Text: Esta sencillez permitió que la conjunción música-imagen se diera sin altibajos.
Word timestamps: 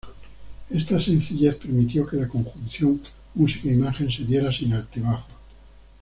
Esta 0.71 0.99
sencillez 0.99 1.53
permitió 1.57 2.07
que 2.07 2.15
la 2.17 2.27
conjunción 2.27 2.99
música-imagen 3.35 4.11
se 4.11 4.23
diera 4.23 4.51
sin 4.51 4.73
altibajos. 4.73 5.31